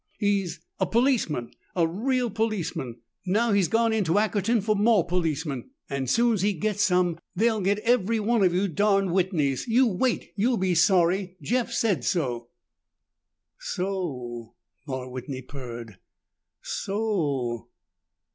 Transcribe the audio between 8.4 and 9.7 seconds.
of you darned Whitneys.